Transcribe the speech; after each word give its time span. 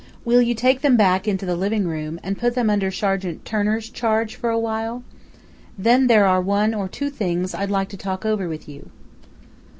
"Will 0.25 0.41
you 0.41 0.55
take 0.55 0.81
them 0.81 0.97
back 0.97 1.27
into 1.27 1.45
the 1.45 1.55
living 1.55 1.87
room 1.87 2.19
and 2.23 2.35
put 2.35 2.55
them 2.55 2.71
under 2.71 2.89
Sergeant 2.89 3.45
Turner's 3.45 3.87
charge 3.87 4.33
for 4.33 4.49
a 4.49 4.57
while? 4.57 5.03
Then 5.77 6.07
there 6.07 6.25
are 6.25 6.41
one 6.41 6.73
or 6.73 6.87
two 6.87 7.11
things 7.11 7.53
I'd 7.53 7.69
like 7.69 7.89
to 7.89 7.97
talk 7.97 8.25
over 8.25 8.47
with 8.47 8.67
you." 8.67 8.89